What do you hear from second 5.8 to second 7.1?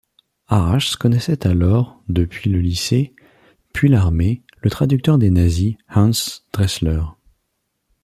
Hans Dressler.